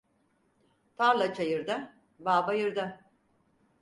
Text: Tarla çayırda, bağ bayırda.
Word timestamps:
Tarla 0.97 1.33
çayırda, 1.33 1.93
bağ 2.19 2.47
bayırda. 2.47 3.01